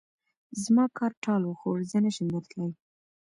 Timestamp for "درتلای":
2.33-2.71